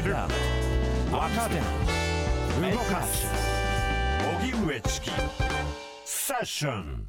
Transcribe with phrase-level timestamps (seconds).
[0.00, 1.56] 知る若手
[2.72, 3.26] 動かす
[4.40, 5.10] 荻上チキ
[6.04, 7.06] セッション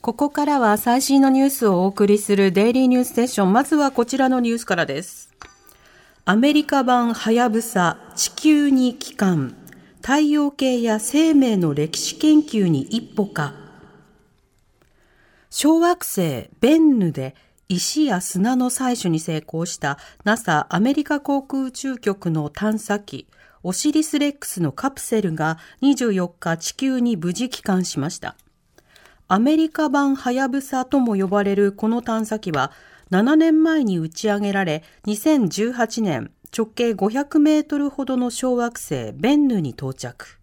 [0.00, 3.52] ここからは最新のニュースをお送りするデイリーニュースセッション。
[3.52, 5.34] まずはこちらのニュースからです。
[6.24, 9.56] アメリカ版はやぶさ地球に帰還。
[10.02, 13.54] 太陽系や生命の歴史研究に一歩か。
[15.50, 17.34] 小惑星ベンヌで
[17.68, 23.26] 石や砂の採取に成功した NASA アメリカ航空宇宙局の探査機
[23.64, 28.36] オシリスレックスのカプセルが24日地球に無事帰還しました。
[29.26, 32.70] アメリカ版はやぶさとも呼ばれるこの探査機は
[33.10, 40.38] 7年前に打ち上げられ2018年直径500メートルほどの小惑星ベンヌに到着。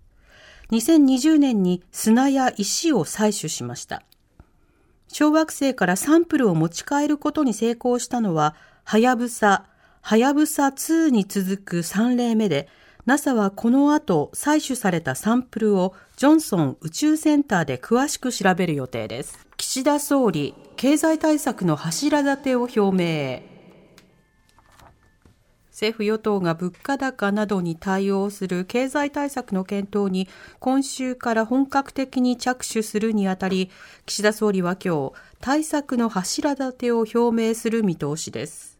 [0.72, 4.04] 2020年に砂や石を採取しました。
[5.08, 9.66] 小惑星からサンプルを持ち帰ることに成功したのは、はやぶさ、
[10.02, 12.68] はやぶさ2に続く3例目で、
[13.06, 19.46] NASA はこの後採取されたサンプルをジョンソン宇宙センターで詳しく調べる予定です。
[19.58, 23.53] 岸田総理、経済対策の柱立てを表明
[25.84, 33.70] 政府与党が物価高などに対応する経済対策の検討に今週から本格的に着手するにあたり
[34.06, 35.12] 岸田総理は今日
[35.42, 38.80] 対策の柱立てを表明する見通しです。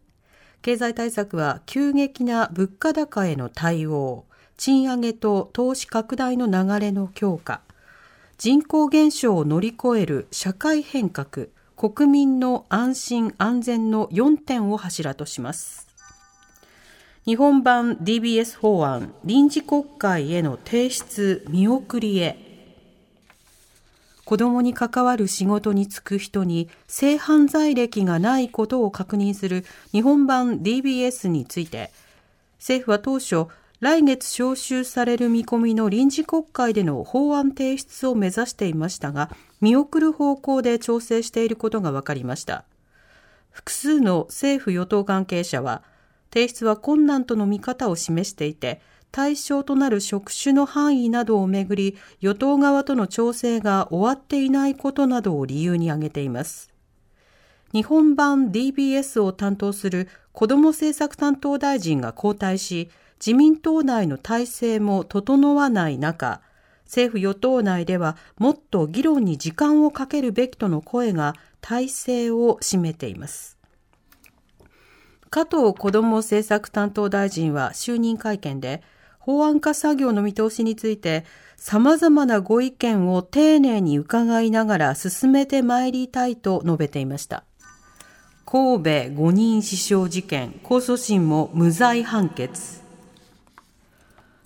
[0.62, 4.24] 経済対策は急激な物価高への対応
[4.56, 7.60] 賃上げと投資拡大の流れの強化
[8.38, 15.93] 人口減少を乗り越える社会変革国民の安心安全の4点を柱とします。
[17.26, 22.36] 日本版 DBS 法案臨時国会への提出見送りへ。
[24.26, 31.90] 子供に関わる仕事に就く人に性犯罪歴がないことを確認する日本版 DBS について
[32.58, 33.46] 政府は当初
[33.80, 39.30] 来月召集される見込みの臨時国会での法案提出を目指していましたが
[39.62, 42.64] 見送る方向で調整していることが分かりました。
[43.50, 45.82] 複数の政府与党関係者は
[46.34, 48.80] 提出は困難との見方を示していて、
[49.12, 56.72] 対象となる職種の範囲などをめぐり、与党側との調整が終わっていないことなどを理由に挙げています。
[57.72, 62.90] 日本版 DBS を担当する子ども政策担当大臣が交代し、
[63.24, 66.40] 自民党内の体制も整わない中、
[66.84, 73.56] 政府与党内ではもっと議論に時間をかけるべきとの声が体制を占めています。
[75.34, 78.84] 加藤子ども政策担当大臣は就任会見で、
[79.18, 81.24] 法案化作業の見通しについて、
[81.56, 87.42] 様々なご意見を丁寧に伺いながら進めてまいりたいと述べていました。
[88.46, 92.80] 神戸5人死傷事件、控訴審も無罪判決。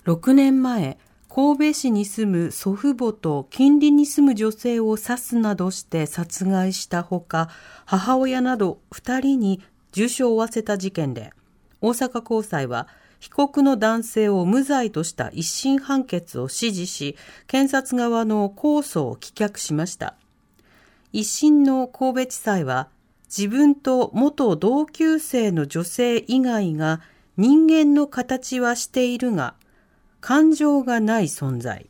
[0.05, 0.97] 6年前、
[1.29, 7.47] 神戸市に住む祖父母と近隣に住む女性を刺すなどして殺害したほか、
[7.85, 9.61] 母親など2人に
[9.91, 11.31] 重傷を負わせた事件で、
[11.81, 12.87] 大阪高裁は
[13.19, 17.17] 被告の男性を無罪とした一審判決を支持し、
[17.47, 20.15] 検察側の控訴を棄却しました。
[21.11, 22.87] 一審の神戸地裁は、
[23.27, 27.01] 自分と元同級生の女性以外が
[27.37, 29.55] 人間の形はしているが、
[30.21, 31.88] 感情がない存在。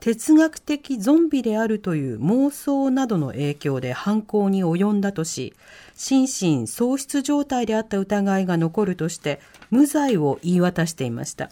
[0.00, 5.54] 哲学的ゾンビであるという妄想などの影響で犯行に及んだとし、
[5.96, 11.50] 心神喪失状態であった疑いが残るとして無罪を言い渡していました。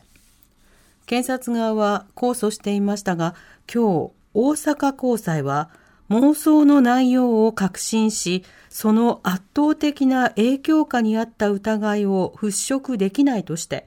[1.06, 3.34] 検察側は控訴していましたが、
[3.72, 5.70] 今日大阪高裁は
[6.08, 13.86] 妄想の内容を確信し、その圧倒的な影響下にあった疑いを払拭できないとして、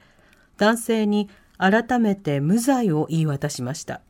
[0.58, 4.02] 男性に改めて無罪を言い渡しました。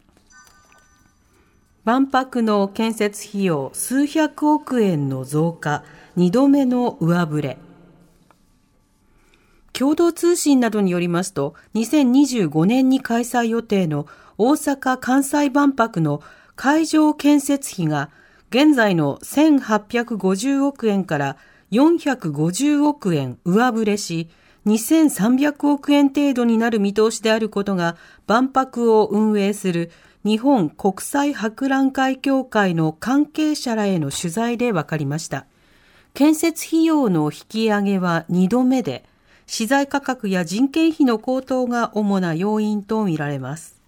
[1.91, 5.83] 万博の建設費用数百億円の増加、
[6.17, 7.59] 2度目の上振れ。
[9.73, 14.07] 共同通信などによりますと、2025年に開催予定の
[14.39, 16.23] 大阪・関西万博の
[16.55, 18.11] 会場建設費が
[18.51, 21.37] 現在の1850億円から
[21.73, 24.29] 450億円上振れし、
[24.65, 27.97] 2300億円程度になる見通しであることが
[28.29, 29.91] 万博を運営する
[30.23, 35.47] 日本国際博覧会協会の関係者らへの取材で分かりました。
[36.13, 39.05] 建設費用の引き上げは2度目で、
[39.47, 43.81] 資材価格や人件費の高騰が主な要因とみられます。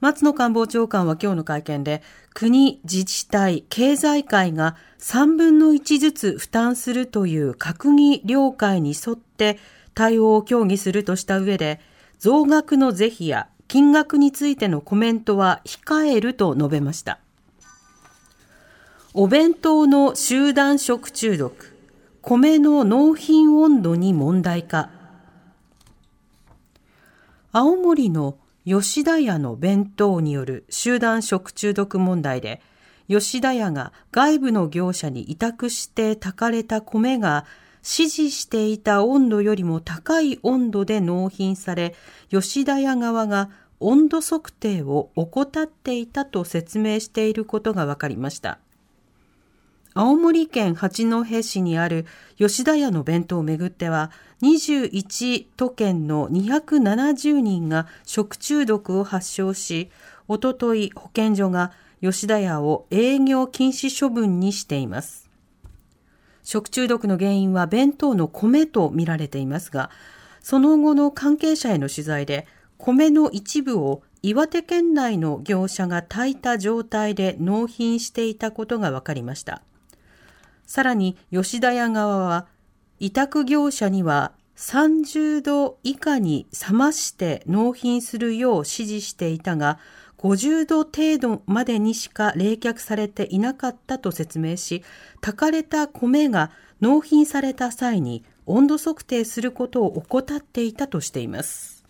[0.00, 2.02] 松野官房長官は今日の会見で、
[2.34, 9.58] 国、自治体、経済界が3分の1ずつ負担するという閣議了解に沿って、
[9.94, 11.80] 対応を協議するとした上で、
[12.18, 17.18] 増額の是非や金額についてのコメントは控えると述べました。
[19.12, 21.74] お弁当の集団食中毒、
[22.20, 24.90] 米の納品温度に問題か。
[27.50, 28.36] 青森の
[28.66, 32.60] 吉田屋の弁当による集団食中毒問題で、
[33.08, 37.46] 吉田屋が外部の業者に委託して炊かれた米が
[37.88, 41.94] 指示していた温度よりも高い温度で納品され、
[42.30, 43.48] 吉田屋側が
[43.78, 48.58] 温度測定を怠っていたと説明していることが分かりました。
[49.94, 52.06] 青森県八戸市にある
[52.36, 54.10] 吉田屋の弁当をめぐっては、
[54.42, 59.90] 21都県の270人が食中毒を発症し、
[60.26, 61.70] おととい保健所が
[62.02, 65.25] 吉田屋を営業禁止処分にしています。
[66.46, 69.90] 食中毒の原因は弁当の米と見られていますが、
[70.40, 72.46] その後の関係者への取材で、
[72.78, 79.60] 米の一部を岩手県内の業者が炊いた状態で納品していたことが分かりました。
[80.66, 82.46] さらに吉田屋側は、
[83.00, 89.80] 委託業者には30度以下に冷まして納品するよう指示していたが、
[90.18, 94.82] 50度程度までにしか冷却されていなかったと説明し、
[95.20, 101.84] 炊かれた米が納品された際に温度測定することを怠っていたとしています。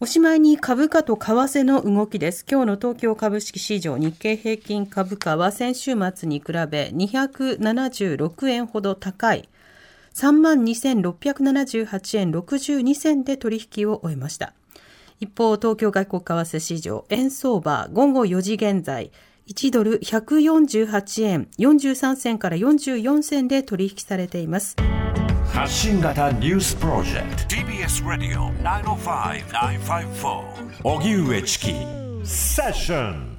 [0.00, 2.44] おしまいに株価と為替の動きです。
[2.50, 9.48] 今日の東京株式市場日経平均株価は先週末に比べ276円ほど高い
[10.14, 14.54] 32,678円62銭で取引を終えました。
[15.22, 19.12] 一方、東京外国為替市場円相場午後4時現在
[19.46, 24.74] 1ドル148円43銭から44銭で取引されています。
[25.46, 31.66] 発信型ニュースプロジェクト TBS ラディオ905-954おぎゅうえちき
[32.24, 33.31] セッション